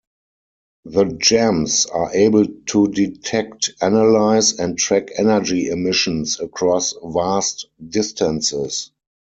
The 0.85 1.05
gems 1.19 1.85
are 1.85 2.11
able 2.15 2.47
to 2.47 2.87
detect, 2.87 3.69
analyze, 3.83 4.57
and 4.57 4.75
track 4.75 5.09
energy 5.15 5.67
emissions 5.69 6.39
across 6.39 6.95
vast 7.03 7.67
distances. 7.87 8.89